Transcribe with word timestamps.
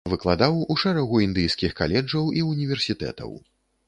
Выкладаў 0.11 0.55
у 0.75 0.77
шэрагу 0.83 1.19
індыйскіх 1.25 1.75
каледжаў 1.79 2.31
і 2.39 2.41
ўніверсітэтаў. 2.47 3.37